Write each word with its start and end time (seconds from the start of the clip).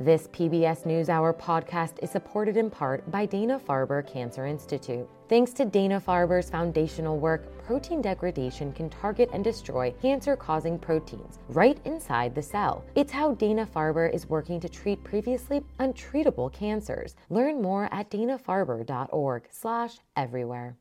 This 0.00 0.26
PBS 0.28 0.86
NewsHour 0.86 1.38
podcast 1.38 2.02
is 2.02 2.10
supported 2.10 2.56
in 2.56 2.70
part 2.70 3.10
by 3.10 3.26
Dana 3.26 3.60
Farber 3.60 4.02
Cancer 4.10 4.46
Institute. 4.46 5.06
Thanks 5.28 5.52
to 5.52 5.66
Dana 5.66 6.00
Farber's 6.00 6.48
foundational 6.48 7.18
work, 7.18 7.62
protein 7.66 8.00
degradation 8.00 8.72
can 8.72 8.88
target 8.88 9.28
and 9.34 9.44
destroy 9.44 9.92
cancer 10.00 10.36
causing 10.36 10.78
proteins 10.78 11.38
right 11.50 11.78
inside 11.84 12.34
the 12.34 12.40
cell. 12.40 12.82
It's 12.94 13.12
how 13.12 13.34
Dana 13.34 13.66
Farber 13.66 14.10
is 14.10 14.26
working 14.26 14.58
to 14.60 14.70
treat 14.70 15.04
previously 15.04 15.62
untreatable 15.80 16.50
cancers. 16.50 17.14
Learn 17.28 17.60
more 17.60 17.86
at 17.92 18.10
danafarber.org/everywhere. 18.10 20.79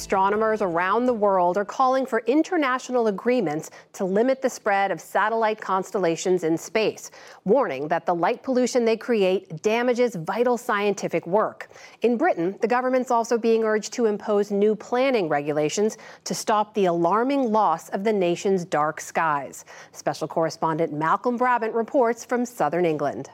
Astronomers 0.00 0.62
around 0.62 1.04
the 1.04 1.12
world 1.12 1.58
are 1.58 1.64
calling 1.64 2.06
for 2.06 2.20
international 2.20 3.08
agreements 3.08 3.70
to 3.92 4.06
limit 4.06 4.40
the 4.40 4.48
spread 4.48 4.90
of 4.90 4.98
satellite 4.98 5.60
constellations 5.60 6.42
in 6.42 6.56
space, 6.56 7.10
warning 7.44 7.86
that 7.88 8.06
the 8.06 8.14
light 8.14 8.42
pollution 8.42 8.86
they 8.86 8.96
create 8.96 9.60
damages 9.60 10.14
vital 10.14 10.56
scientific 10.56 11.26
work. 11.26 11.68
In 12.00 12.16
Britain, 12.16 12.56
the 12.62 12.66
government's 12.66 13.10
also 13.10 13.36
being 13.36 13.62
urged 13.62 13.92
to 13.92 14.06
impose 14.06 14.50
new 14.50 14.74
planning 14.74 15.28
regulations 15.28 15.98
to 16.24 16.34
stop 16.34 16.72
the 16.72 16.86
alarming 16.86 17.52
loss 17.52 17.90
of 17.90 18.02
the 18.02 18.12
nation's 18.12 18.64
dark 18.64 19.02
skies. 19.02 19.66
Special 19.92 20.26
correspondent 20.26 20.94
Malcolm 20.94 21.36
Brabant 21.36 21.74
reports 21.74 22.24
from 22.24 22.46
southern 22.46 22.86
England. 22.86 23.28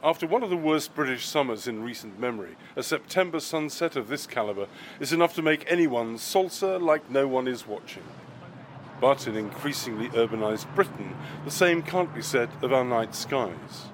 After 0.00 0.28
one 0.28 0.44
of 0.44 0.50
the 0.50 0.56
worst 0.56 0.94
British 0.94 1.26
summers 1.26 1.66
in 1.66 1.82
recent 1.82 2.20
memory, 2.20 2.54
a 2.76 2.84
September 2.84 3.40
sunset 3.40 3.96
of 3.96 4.06
this 4.06 4.28
calibre 4.28 4.68
is 5.00 5.12
enough 5.12 5.34
to 5.34 5.42
make 5.42 5.64
anyone 5.68 6.18
salsa 6.18 6.80
like 6.80 7.10
no 7.10 7.26
one 7.26 7.48
is 7.48 7.66
watching. 7.66 8.04
But 9.00 9.26
in 9.26 9.34
increasingly 9.34 10.08
urbanised 10.10 10.72
Britain, 10.76 11.16
the 11.44 11.50
same 11.50 11.82
can't 11.82 12.14
be 12.14 12.22
said 12.22 12.48
of 12.62 12.72
our 12.72 12.84
night 12.84 13.16
skies. 13.16 13.86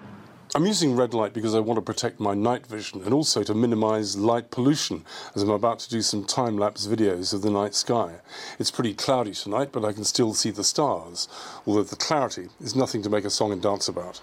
I'm 0.55 0.67
using 0.67 0.95
red 0.95 1.15
light 1.15 1.33
because 1.33 1.55
I 1.55 1.61
want 1.61 1.79
to 1.79 1.83
protect 1.83 2.21
my 2.21 2.35
night 2.35 2.67
vision 2.67 3.03
and 3.03 3.15
also 3.15 3.43
to 3.43 3.55
minimise 3.55 4.15
light 4.15 4.51
pollution 4.51 5.07
as 5.35 5.43
I'm 5.43 5.49
about 5.49 5.79
to 5.81 5.91
do 5.91 6.03
some 6.03 6.25
time 6.25 6.59
lapse 6.59 6.87
videos 6.87 7.33
of 7.33 7.41
the 7.41 7.51
night 7.51 7.75
sky. 7.75 8.17
It's 8.59 8.71
pretty 8.71 8.93
cloudy 8.93 9.33
tonight, 9.33 9.71
but 9.73 9.87
I 9.87 9.95
can 9.95 10.05
still 10.05 10.35
see 10.35 10.51
the 10.51 10.65
stars, 10.65 11.29
although 11.67 11.83
the 11.83 11.97
clarity 11.97 12.51
is 12.61 12.77
nothing 12.77 13.01
to 13.05 13.11
make 13.11 13.25
a 13.25 13.31
song 13.31 13.53
and 13.53 13.63
dance 13.63 13.89
about. 13.89 14.21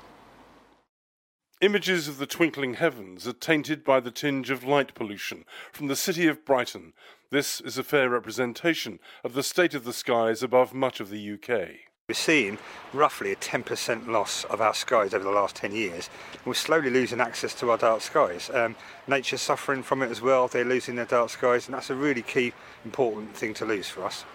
Images 1.62 2.08
of 2.08 2.18
the 2.18 2.26
twinkling 2.26 2.74
heavens 2.74 3.28
are 3.28 3.34
tainted 3.34 3.84
by 3.84 4.00
the 4.00 4.10
tinge 4.10 4.50
of 4.50 4.64
light 4.64 4.96
pollution 4.96 5.46
from 5.72 5.90
the 5.90 5.96
city 5.96 6.26
of 6.26 6.44
Brighton. 6.44 6.94
This 7.30 7.62
is 7.62 7.78
a 7.78 7.84
fair 7.84 8.10
representation 8.10 8.98
of 9.24 9.34
the 9.34 9.44
state 9.44 9.76
of 9.76 9.84
the 9.84 9.94
skies 9.94 10.42
above 10.42 10.74
much 10.74 11.00
of 11.00 11.12
the 11.12 11.34
UK. 11.34 11.70
We're 12.10 12.16
seeing 12.16 12.58
roughly 12.94 13.32
a 13.32 13.36
10% 13.36 14.08
loss 14.08 14.44
of 14.46 14.60
our 14.60 14.74
skies 14.74 15.14
over 15.14 15.24
the 15.24 15.30
last 15.30 15.56
10 15.56 15.72
years. 15.72 16.10
We're 16.46 16.56
slowly 16.56 16.90
losing 16.90 17.22
access 17.22 17.54
to 17.60 17.70
our 17.70 17.78
dark 17.78 18.02
skies. 18.02 18.50
Um, 18.52 18.76
nature's 19.08 19.42
suffering 19.42 19.84
from 19.84 20.02
it 20.02 20.10
as 20.10 20.20
well. 20.20 20.48
They're 20.48 20.66
losing 20.66 20.96
their 20.96 21.06
dark 21.06 21.30
skies, 21.30 21.68
and 21.68 21.76
that's 21.76 21.92
a 21.92 21.96
really 21.96 22.24
key, 22.24 22.54
important 22.84 23.38
thing 23.38 23.54
to 23.54 23.66
lose 23.68 23.88
for 23.88 24.04
us. 24.04 24.26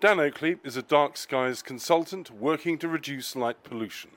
Dan 0.00 0.18
Oakley 0.18 0.56
is 0.64 0.76
a 0.76 0.82
dark 0.82 1.18
skies 1.18 1.62
consultant 1.62 2.32
working 2.32 2.78
to 2.78 2.88
reduce 2.88 3.36
light 3.36 3.62
pollution. 3.62 4.10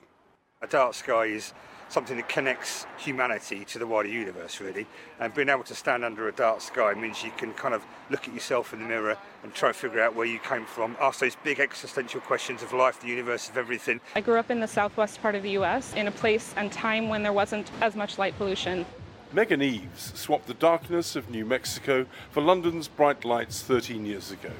A 0.63 0.67
dark 0.67 0.93
sky 0.93 1.25
is 1.25 1.53
something 1.89 2.17
that 2.17 2.29
connects 2.29 2.85
humanity 2.99 3.65
to 3.65 3.79
the 3.79 3.87
wider 3.87 4.09
universe, 4.09 4.61
really. 4.61 4.85
And 5.19 5.33
being 5.33 5.49
able 5.49 5.63
to 5.63 5.73
stand 5.73 6.05
under 6.05 6.27
a 6.27 6.31
dark 6.31 6.61
sky 6.61 6.93
means 6.93 7.23
you 7.23 7.31
can 7.35 7.51
kind 7.53 7.73
of 7.73 7.83
look 8.11 8.27
at 8.27 8.33
yourself 8.35 8.71
in 8.71 8.77
the 8.77 8.85
mirror 8.85 9.17
and 9.41 9.55
try 9.55 9.69
to 9.69 9.73
figure 9.73 9.99
out 9.99 10.15
where 10.15 10.27
you 10.27 10.37
came 10.37 10.67
from, 10.67 10.95
ask 11.01 11.19
those 11.19 11.35
big 11.43 11.59
existential 11.59 12.21
questions 12.21 12.61
of 12.61 12.73
life, 12.73 13.01
the 13.01 13.07
universe, 13.07 13.49
of 13.49 13.57
everything. 13.57 13.99
I 14.13 14.21
grew 14.21 14.37
up 14.37 14.51
in 14.51 14.59
the 14.59 14.67
southwest 14.67 15.19
part 15.19 15.33
of 15.33 15.41
the 15.41 15.57
US 15.57 15.95
in 15.95 16.07
a 16.07 16.11
place 16.11 16.53
and 16.55 16.71
time 16.71 17.09
when 17.09 17.23
there 17.23 17.33
wasn't 17.33 17.71
as 17.81 17.95
much 17.95 18.19
light 18.19 18.37
pollution. 18.37 18.85
Megan 19.33 19.63
Eaves 19.63 20.11
swapped 20.13 20.45
the 20.45 20.53
darkness 20.53 21.15
of 21.15 21.31
New 21.31 21.43
Mexico 21.43 22.05
for 22.29 22.43
London's 22.43 22.87
bright 22.87 23.25
lights 23.25 23.63
13 23.63 24.05
years 24.05 24.29
ago. 24.29 24.51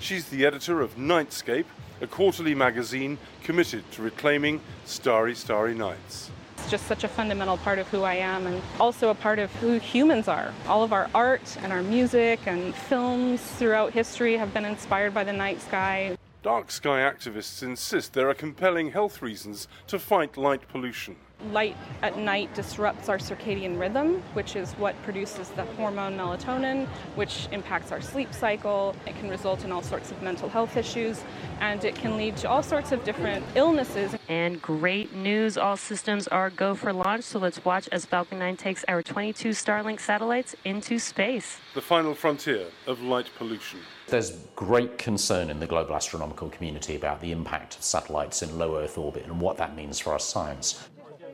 She's 0.00 0.28
the 0.28 0.46
editor 0.46 0.80
of 0.80 0.96
Nightscape, 0.96 1.64
a 2.00 2.06
quarterly 2.06 2.54
magazine 2.54 3.18
committed 3.42 3.90
to 3.92 4.02
reclaiming 4.02 4.60
starry, 4.84 5.34
starry 5.34 5.74
nights 5.74 6.30
It's 6.58 6.70
just 6.70 6.86
such 6.86 7.02
a 7.02 7.08
fundamental 7.08 7.56
part 7.58 7.80
of 7.80 7.88
who 7.88 8.04
I 8.04 8.14
am 8.14 8.46
and 8.46 8.62
also 8.78 9.10
a 9.10 9.14
part 9.14 9.40
of 9.40 9.50
who 9.56 9.80
humans 9.80 10.28
are. 10.28 10.52
All 10.68 10.84
of 10.84 10.92
our 10.92 11.10
art 11.16 11.56
and 11.62 11.72
our 11.72 11.82
music 11.82 12.38
and 12.46 12.74
films 12.74 13.40
throughout 13.40 13.92
history 13.92 14.36
have 14.36 14.54
been 14.54 14.64
inspired 14.64 15.12
by 15.12 15.24
the 15.24 15.32
night 15.32 15.60
sky. 15.60 16.16
Dark 16.44 16.70
sky 16.70 17.00
activists 17.00 17.64
insist 17.64 18.12
there 18.12 18.30
are 18.30 18.34
compelling 18.34 18.92
health 18.92 19.20
reasons 19.20 19.66
to 19.88 19.98
fight 19.98 20.36
light 20.36 20.68
pollution. 20.68 21.16
Light 21.52 21.76
at 22.02 22.18
night 22.18 22.52
disrupts 22.54 23.08
our 23.08 23.16
circadian 23.16 23.78
rhythm, 23.78 24.22
which 24.32 24.56
is 24.56 24.72
what 24.72 25.00
produces 25.04 25.48
the 25.50 25.64
hormone 25.76 26.16
melatonin, 26.16 26.88
which 27.14 27.46
impacts 27.52 27.92
our 27.92 28.00
sleep 28.00 28.34
cycle. 28.34 28.92
It 29.06 29.16
can 29.20 29.28
result 29.28 29.64
in 29.64 29.70
all 29.70 29.82
sorts 29.82 30.10
of 30.10 30.20
mental 30.20 30.48
health 30.48 30.76
issues, 30.76 31.22
and 31.60 31.84
it 31.84 31.94
can 31.94 32.16
lead 32.16 32.36
to 32.38 32.48
all 32.48 32.64
sorts 32.64 32.90
of 32.90 33.04
different 33.04 33.44
illnesses. 33.54 34.16
And 34.28 34.60
great 34.60 35.14
news 35.14 35.56
all 35.56 35.76
systems 35.76 36.26
are 36.26 36.50
go 36.50 36.74
for 36.74 36.92
launch, 36.92 37.22
so 37.22 37.38
let's 37.38 37.64
watch 37.64 37.88
as 37.92 38.04
Falcon 38.04 38.40
9 38.40 38.56
takes 38.56 38.84
our 38.88 39.00
22 39.00 39.50
Starlink 39.50 40.00
satellites 40.00 40.56
into 40.64 40.98
space. 40.98 41.58
The 41.74 41.80
final 41.80 42.16
frontier 42.16 42.66
of 42.88 43.00
light 43.00 43.30
pollution. 43.38 43.78
There's 44.08 44.32
great 44.56 44.98
concern 44.98 45.50
in 45.50 45.60
the 45.60 45.66
global 45.66 45.94
astronomical 45.94 46.50
community 46.50 46.96
about 46.96 47.20
the 47.20 47.30
impact 47.30 47.76
of 47.76 47.84
satellites 47.84 48.42
in 48.42 48.58
low 48.58 48.76
Earth 48.76 48.98
orbit 48.98 49.24
and 49.26 49.40
what 49.40 49.56
that 49.58 49.76
means 49.76 50.00
for 50.00 50.12
our 50.12 50.18
science. 50.18 50.88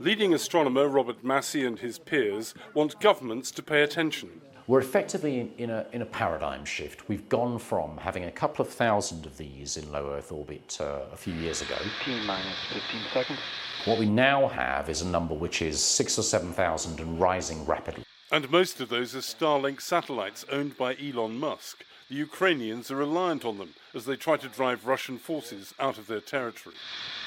Leading 0.05 0.35
astronomer 0.35 0.87
Robert 0.87 1.25
Massey 1.25 1.65
and 1.65 1.79
his 1.79 1.99
peers 1.99 2.53
want 2.75 3.01
governments 3.01 3.51
to 3.53 3.63
pay 3.63 3.83
attention. 3.83 4.43
We're 4.67 4.81
effectively 4.81 5.51
in 5.57 5.71
a, 5.71 5.87
in 5.93 6.03
a 6.03 6.05
paradigm 6.05 6.67
shift. 6.67 7.09
We've 7.09 7.27
gone 7.31 7.59
from 7.59 7.97
having 7.97 8.25
a 8.25 8.31
couple 8.31 8.67
of 8.67 8.71
thousand 8.71 9.25
of 9.25 9.39
these 9.39 9.79
in 9.79 9.91
low 9.91 10.13
Earth 10.13 10.31
orbit 10.31 10.77
uh, 10.79 11.07
a 11.11 11.17
few 11.17 11.33
years 11.33 11.63
ago. 11.63 11.77
T 12.05 12.13
minus 12.27 12.55
15 12.71 13.01
seconds. 13.15 13.39
What 13.87 13.99
we 13.99 14.05
now 14.05 14.47
have 14.49 14.91
is 14.91 15.01
a 15.01 15.07
number 15.07 15.33
which 15.33 15.63
is 15.63 15.81
six 15.83 16.19
or 16.19 16.23
7,000 16.23 17.01
and 17.01 17.19
rising 17.19 17.65
rapidly. 17.65 18.05
And 18.31 18.51
most 18.51 18.83
of 18.83 18.91
those 18.91 19.15
are 19.17 19.21
Starlink 19.21 19.81
satellites 19.81 20.45
owned 20.53 20.77
by 20.77 20.97
Elon 20.97 21.39
Musk. 21.39 21.83
The 22.11 22.17
Ukrainians 22.17 22.91
are 22.91 22.97
reliant 22.97 23.47
on 23.47 23.57
them 23.57 23.73
as 23.95 24.05
they 24.05 24.17
try 24.17 24.37
to 24.37 24.49
drive 24.49 24.87
Russian 24.87 25.17
forces 25.17 25.73
out 25.81 25.97
of 25.97 26.09
their 26.09 26.21
territory. 26.21 26.77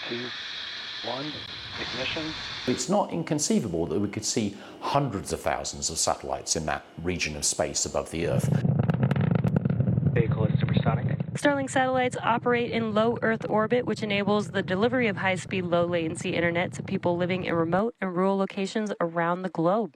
Two, 0.08 0.28
one, 1.06 1.32
ignition. 1.80 2.34
It's 2.68 2.90
not 2.90 3.12
inconceivable 3.12 3.86
that 3.88 4.00
we 4.00 4.08
could 4.08 4.26
see 4.26 4.58
hundreds 4.82 5.34
of 5.34 5.42
thousands 5.42 5.90
of 5.90 5.98
satellites 5.98 6.56
in 6.56 6.66
that 6.66 6.86
region 7.04 7.36
of 7.36 7.46
space 7.46 7.86
above 7.86 8.12
the 8.12 8.28
Earth. 8.28 8.50
Vehicle 10.14 10.46
is 10.46 10.60
supersonic. 10.60 11.18
Starlink 11.34 11.70
satellites 11.70 12.18
operate 12.24 12.72
in 12.72 12.94
low 12.94 13.20
Earth 13.22 13.46
orbit, 13.48 13.86
which 13.86 14.02
enables 14.02 14.50
the 14.50 14.64
delivery 14.64 15.08
of 15.08 15.18
high 15.18 15.36
speed, 15.36 15.66
low 15.66 15.86
latency 15.86 16.36
internet 16.36 16.74
to 16.74 16.84
people 16.84 17.16
living 17.16 17.44
in 17.44 17.54
remote 17.54 17.94
and 18.02 18.16
rural 18.16 18.38
locations 18.38 18.92
around 19.00 19.44
the 19.44 19.50
globe. 19.50 19.96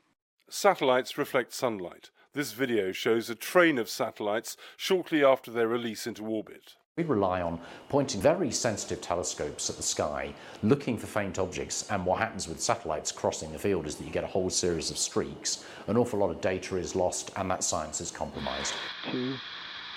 Satellites 0.49 1.17
reflect 1.17 1.53
sunlight. 1.53 2.11
This 2.33 2.53
video 2.53 2.93
shows 2.93 3.29
a 3.29 3.35
train 3.35 3.77
of 3.77 3.89
satellites 3.89 4.55
shortly 4.77 5.21
after 5.21 5.51
their 5.51 5.67
release 5.67 6.07
into 6.07 6.25
orbit. 6.25 6.77
We 6.95 7.03
rely 7.03 7.41
on 7.41 7.59
pointing 7.89 8.21
very 8.21 8.51
sensitive 8.51 9.01
telescopes 9.01 9.69
at 9.69 9.75
the 9.75 9.83
sky, 9.83 10.33
looking 10.63 10.97
for 10.97 11.07
faint 11.07 11.39
objects, 11.39 11.91
and 11.91 12.05
what 12.05 12.19
happens 12.19 12.47
with 12.47 12.61
satellites 12.61 13.11
crossing 13.11 13.51
the 13.51 13.59
field 13.59 13.85
is 13.85 13.95
that 13.95 14.05
you 14.05 14.11
get 14.11 14.23
a 14.23 14.27
whole 14.27 14.49
series 14.49 14.89
of 14.91 14.97
streaks. 14.97 15.65
An 15.87 15.97
awful 15.97 16.19
lot 16.19 16.29
of 16.29 16.39
data 16.39 16.77
is 16.77 16.95
lost, 16.95 17.31
and 17.35 17.51
that 17.51 17.65
science 17.65 17.99
is 17.99 18.11
compromised. 18.11 18.75
Two, 19.11 19.35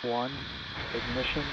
one, 0.02 0.32
ignition. 0.92 1.44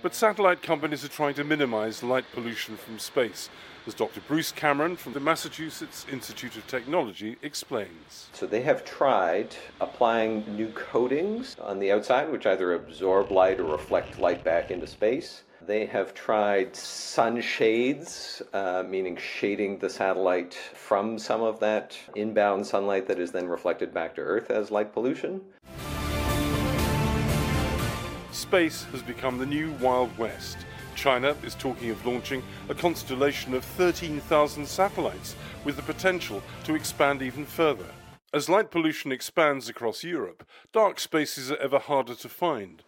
But 0.00 0.14
satellite 0.14 0.62
companies 0.62 1.04
are 1.04 1.08
trying 1.08 1.34
to 1.34 1.44
minimize 1.44 2.04
light 2.04 2.24
pollution 2.32 2.76
from 2.76 3.00
space, 3.00 3.50
as 3.84 3.94
Dr. 3.94 4.20
Bruce 4.20 4.52
Cameron 4.52 4.94
from 4.94 5.12
the 5.12 5.18
Massachusetts 5.18 6.06
Institute 6.10 6.56
of 6.56 6.64
Technology 6.68 7.36
explains. 7.42 8.28
So 8.32 8.46
they 8.46 8.62
have 8.62 8.84
tried 8.84 9.56
applying 9.80 10.44
new 10.54 10.68
coatings 10.68 11.56
on 11.60 11.80
the 11.80 11.90
outside, 11.90 12.30
which 12.30 12.46
either 12.46 12.74
absorb 12.74 13.32
light 13.32 13.58
or 13.58 13.64
reflect 13.64 14.20
light 14.20 14.44
back 14.44 14.70
into 14.70 14.86
space. 14.86 15.42
They 15.66 15.84
have 15.86 16.14
tried 16.14 16.76
sunshades, 16.76 18.40
uh, 18.52 18.84
meaning 18.88 19.16
shading 19.16 19.78
the 19.78 19.90
satellite 19.90 20.54
from 20.54 21.18
some 21.18 21.42
of 21.42 21.58
that 21.58 21.98
inbound 22.14 22.64
sunlight 22.64 23.08
that 23.08 23.18
is 23.18 23.32
then 23.32 23.48
reflected 23.48 23.92
back 23.92 24.14
to 24.14 24.20
Earth 24.20 24.52
as 24.52 24.70
light 24.70 24.92
pollution. 24.92 25.40
Space 28.32 28.84
has 28.92 29.02
become 29.02 29.38
the 29.38 29.46
new 29.46 29.72
Wild 29.80 30.16
West. 30.18 30.58
China 30.94 31.34
is 31.42 31.54
talking 31.54 31.90
of 31.90 32.04
launching 32.04 32.42
a 32.68 32.74
constellation 32.74 33.54
of 33.54 33.64
13,000 33.64 34.66
satellites 34.66 35.34
with 35.64 35.76
the 35.76 35.82
potential 35.82 36.42
to 36.64 36.74
expand 36.74 37.22
even 37.22 37.46
further. 37.46 37.86
As 38.34 38.48
light 38.48 38.70
pollution 38.70 39.12
expands 39.12 39.68
across 39.68 40.04
Europe, 40.04 40.46
dark 40.72 41.00
spaces 41.00 41.50
are 41.50 41.56
ever 41.56 41.78
harder 41.78 42.14
to 42.16 42.28
find. 42.28 42.82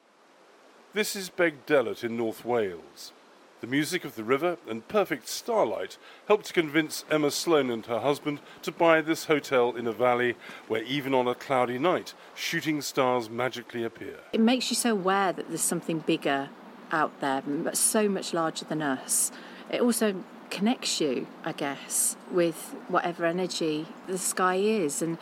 This 0.93 1.17
is 1.17 1.31
Beg 1.31 1.55
in 1.69 2.17
North 2.17 2.45
Wales. 2.45 3.13
The 3.61 3.67
music 3.67 4.07
of 4.07 4.15
the 4.15 4.25
river 4.25 4.57
and 4.67 4.89
perfect 4.89 5.29
starlight 5.29 5.99
helped 6.27 6.47
to 6.47 6.53
convince 6.55 7.05
Emma 7.11 7.31
Sloan 7.31 7.71
and 7.71 7.85
her 7.87 8.01
husband 8.01 8.41
to 8.63 8.73
buy 8.73 9.03
this 9.03 9.27
hotel 9.27 9.77
in 9.77 9.87
a 9.87 9.93
valley 9.93 10.37
where, 10.67 10.83
even 10.85 11.13
on 11.13 11.29
a 11.29 11.35
cloudy 11.35 11.79
night, 11.79 12.15
shooting 12.35 12.81
stars 12.81 13.29
magically 13.29 13.85
appear. 13.85 14.21
It 14.33 14.41
makes 14.41 14.71
you 14.71 14.77
so 14.77 14.93
aware 14.93 15.35
that 15.35 15.49
there's 15.49 15.61
something 15.61 15.99
bigger 15.99 16.49
out 16.91 17.21
there, 17.21 17.43
but 17.43 17.77
so 17.77 18.09
much 18.09 18.33
larger 18.33 18.65
than 18.65 18.81
us. 18.81 19.31
It 19.71 19.83
also 19.83 20.25
connects 20.49 21.01
you, 21.01 21.27
I 21.45 21.53
guess, 21.53 22.17
with 22.31 22.75
whatever 22.89 23.27
energy 23.27 23.87
the 24.07 24.19
sky 24.19 24.57
is, 24.57 25.03
and 25.03 25.19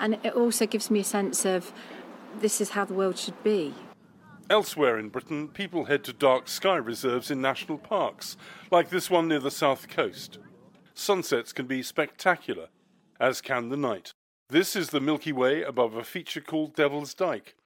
and 0.00 0.18
it 0.22 0.34
also 0.34 0.66
gives 0.66 0.90
me 0.90 1.00
a 1.00 1.04
sense 1.04 1.44
of 1.44 1.72
this 2.40 2.60
is 2.60 2.70
how 2.70 2.84
the 2.84 2.94
world 2.94 3.18
should 3.18 3.42
be. 3.42 3.74
Elsewhere 4.50 4.98
in 4.98 5.10
Britain, 5.10 5.48
people 5.48 5.84
head 5.84 6.02
to 6.04 6.12
dark 6.12 6.48
sky 6.48 6.76
reserves 6.76 7.30
in 7.30 7.38
national 7.38 7.76
parks, 7.76 8.38
like 8.70 8.88
this 8.88 9.10
one 9.10 9.28
near 9.28 9.40
the 9.40 9.50
south 9.50 9.88
coast. 9.88 10.38
Sunsets 10.94 11.52
can 11.52 11.66
be 11.66 11.82
spectacular, 11.82 12.68
as 13.20 13.42
can 13.42 13.68
the 13.68 13.76
night. 13.76 14.12
This 14.48 14.74
is 14.74 14.88
the 14.88 15.00
Milky 15.00 15.32
Way 15.32 15.62
above 15.62 15.94
a 15.94 16.02
feature 16.02 16.40
called 16.40 16.74
Devil's 16.74 17.12
Dyke. 17.12 17.56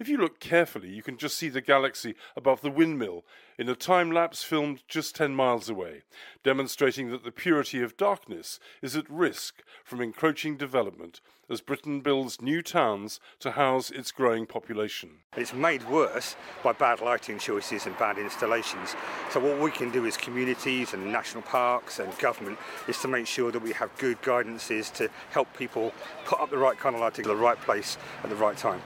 If 0.00 0.08
you 0.08 0.16
look 0.16 0.38
carefully, 0.38 0.90
you 0.90 1.02
can 1.02 1.16
just 1.16 1.36
see 1.36 1.48
the 1.48 1.60
galaxy 1.60 2.14
above 2.36 2.60
the 2.60 2.70
windmill 2.70 3.24
in 3.58 3.68
a 3.68 3.74
time 3.74 4.12
lapse 4.12 4.44
filmed 4.44 4.84
just 4.86 5.16
10 5.16 5.34
miles 5.34 5.68
away, 5.68 6.02
demonstrating 6.44 7.10
that 7.10 7.24
the 7.24 7.32
purity 7.32 7.82
of 7.82 7.96
darkness 7.96 8.60
is 8.80 8.94
at 8.94 9.10
risk 9.10 9.64
from 9.82 10.00
encroaching 10.00 10.56
development 10.56 11.20
as 11.50 11.60
Britain 11.60 12.00
builds 12.00 12.40
new 12.40 12.62
towns 12.62 13.18
to 13.40 13.50
house 13.52 13.90
its 13.90 14.12
growing 14.12 14.46
population. 14.46 15.10
It's 15.36 15.52
made 15.52 15.88
worse 15.88 16.36
by 16.62 16.74
bad 16.74 17.00
lighting 17.00 17.40
choices 17.40 17.86
and 17.86 17.98
bad 17.98 18.18
installations. 18.18 18.94
So, 19.30 19.40
what 19.40 19.58
we 19.58 19.72
can 19.72 19.90
do 19.90 20.06
as 20.06 20.16
communities 20.16 20.94
and 20.94 21.10
national 21.10 21.42
parks 21.42 21.98
and 21.98 22.16
government 22.18 22.58
is 22.86 23.00
to 23.00 23.08
make 23.08 23.26
sure 23.26 23.50
that 23.50 23.62
we 23.62 23.72
have 23.72 23.90
good 23.98 24.22
guidances 24.22 24.92
to 24.94 25.10
help 25.30 25.52
people 25.56 25.92
put 26.24 26.38
up 26.38 26.50
the 26.50 26.58
right 26.58 26.78
kind 26.78 26.94
of 26.94 27.00
lighting 27.00 27.24
at 27.24 27.28
the 27.28 27.34
right 27.34 27.60
place 27.62 27.98
at 28.22 28.30
the 28.30 28.36
right 28.36 28.56
time. 28.56 28.80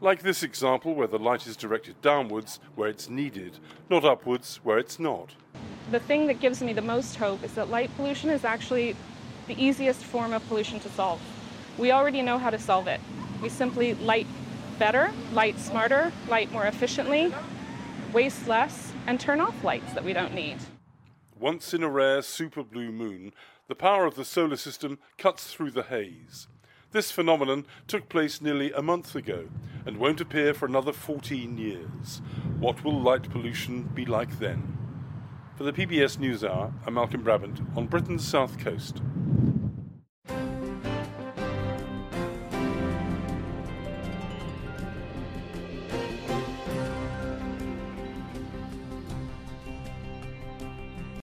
Like 0.00 0.22
this 0.22 0.44
example 0.44 0.94
where 0.94 1.08
the 1.08 1.18
light 1.18 1.46
is 1.48 1.56
directed 1.56 2.00
downwards 2.02 2.60
where 2.76 2.88
it's 2.88 3.08
needed, 3.08 3.58
not 3.90 4.04
upwards 4.04 4.60
where 4.62 4.78
it's 4.78 5.00
not. 5.00 5.34
The 5.90 5.98
thing 5.98 6.28
that 6.28 6.38
gives 6.38 6.62
me 6.62 6.72
the 6.72 6.82
most 6.82 7.16
hope 7.16 7.42
is 7.42 7.54
that 7.54 7.68
light 7.68 7.90
pollution 7.96 8.30
is 8.30 8.44
actually 8.44 8.94
the 9.48 9.60
easiest 9.60 10.04
form 10.04 10.32
of 10.32 10.46
pollution 10.46 10.78
to 10.80 10.88
solve. 10.90 11.20
We 11.78 11.90
already 11.90 12.22
know 12.22 12.38
how 12.38 12.50
to 12.50 12.58
solve 12.60 12.86
it. 12.86 13.00
We 13.42 13.48
simply 13.48 13.94
light 13.94 14.28
better, 14.78 15.10
light 15.32 15.58
smarter, 15.58 16.12
light 16.28 16.52
more 16.52 16.66
efficiently, 16.66 17.34
waste 18.12 18.46
less, 18.46 18.92
and 19.08 19.18
turn 19.18 19.40
off 19.40 19.64
lights 19.64 19.92
that 19.94 20.04
we 20.04 20.12
don't 20.12 20.34
need. 20.34 20.58
Once 21.36 21.74
in 21.74 21.82
a 21.82 21.88
rare 21.88 22.22
super 22.22 22.62
blue 22.62 22.92
moon, 22.92 23.32
the 23.66 23.74
power 23.74 24.06
of 24.06 24.14
the 24.14 24.24
solar 24.24 24.56
system 24.56 24.98
cuts 25.16 25.52
through 25.52 25.72
the 25.72 25.84
haze. 25.84 26.46
This 26.90 27.12
phenomenon 27.12 27.66
took 27.86 28.08
place 28.08 28.40
nearly 28.40 28.72
a 28.72 28.80
month 28.80 29.14
ago 29.14 29.50
and 29.84 29.98
won't 29.98 30.22
appear 30.22 30.54
for 30.54 30.64
another 30.64 30.94
14 30.94 31.58
years. 31.58 32.22
What 32.58 32.82
will 32.82 32.98
light 32.98 33.28
pollution 33.28 33.82
be 33.82 34.06
like 34.06 34.38
then? 34.38 34.78
For 35.56 35.64
the 35.64 35.72
PBS 35.74 36.16
NewsHour, 36.16 36.72
I'm 36.86 36.94
Malcolm 36.94 37.22
Brabant 37.22 37.60
on 37.76 37.88
Britain's 37.88 38.26
south 38.26 38.58
coast. 38.58 39.02